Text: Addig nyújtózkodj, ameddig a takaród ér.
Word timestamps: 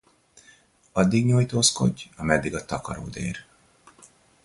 Addig 0.91 1.25
nyújtózkodj, 1.25 2.09
ameddig 2.17 2.55
a 2.55 2.65
takaród 2.65 3.15
ér. 3.15 3.45